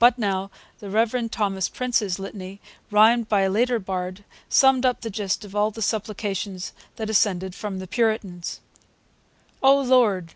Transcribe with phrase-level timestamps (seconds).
[0.00, 0.50] But now
[0.80, 5.54] the Reverend Thomas Prince's litany, rhymed by a later bard, summed up the gist of
[5.54, 8.58] all the supplications that ascended from the Puritans:
[9.62, 10.34] O Lord!